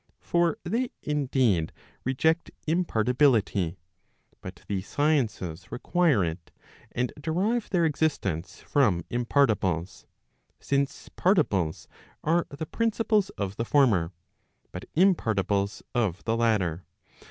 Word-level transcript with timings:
For 0.19 0.57
they 0.63 0.89
indeed 1.03 1.71
reject 2.03 2.49
impar 2.65 3.03
tibility, 3.03 3.75
but 4.41 4.63
these 4.67 4.87
sciences 4.87 5.71
require 5.71 6.23
it, 6.25 6.49
and 6.91 7.13
derive 7.21 7.69
their 7.69 7.85
existence 7.85 8.61
from 8.61 9.05
im 9.11 9.27
partibles; 9.27 10.07
since 10.59 11.07
partibles 11.09 11.85
are 12.23 12.47
the 12.49 12.65
principles 12.65 13.29
of 13.37 13.57
the 13.57 13.63
former, 13.65 14.11
but 14.71 14.85
impartibles 14.97 15.83
of 15.93 16.23
the 16.23 16.35
latter. 16.35 16.83